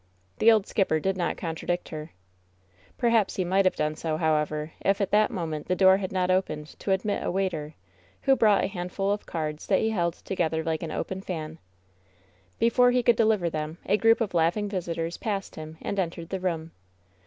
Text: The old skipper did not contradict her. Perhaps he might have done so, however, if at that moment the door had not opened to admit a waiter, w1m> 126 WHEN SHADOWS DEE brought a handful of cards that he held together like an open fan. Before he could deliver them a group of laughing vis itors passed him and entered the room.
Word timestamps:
The 0.39 0.51
old 0.51 0.65
skipper 0.65 0.99
did 0.99 1.15
not 1.15 1.37
contradict 1.37 1.89
her. 1.89 2.09
Perhaps 2.97 3.35
he 3.35 3.45
might 3.45 3.65
have 3.65 3.75
done 3.75 3.93
so, 3.93 4.17
however, 4.17 4.71
if 4.81 4.99
at 4.99 5.11
that 5.11 5.29
moment 5.29 5.67
the 5.67 5.75
door 5.75 5.97
had 5.97 6.11
not 6.11 6.31
opened 6.31 6.69
to 6.79 6.89
admit 6.91 7.23
a 7.23 7.29
waiter, 7.29 7.75
w1m> 8.25 8.25
126 8.25 8.25
WHEN 8.25 8.25
SHADOWS 8.25 8.35
DEE 8.39 8.39
brought 8.39 8.63
a 8.63 8.67
handful 8.67 9.11
of 9.11 9.25
cards 9.27 9.67
that 9.67 9.81
he 9.81 9.89
held 9.91 10.13
together 10.15 10.63
like 10.63 10.81
an 10.81 10.91
open 10.91 11.21
fan. 11.21 11.59
Before 12.57 12.89
he 12.89 13.03
could 13.03 13.15
deliver 13.15 13.51
them 13.51 13.77
a 13.85 13.95
group 13.95 14.21
of 14.21 14.33
laughing 14.33 14.67
vis 14.69 14.87
itors 14.87 15.19
passed 15.19 15.53
him 15.55 15.77
and 15.81 15.99
entered 15.99 16.29
the 16.29 16.39
room. 16.39 16.71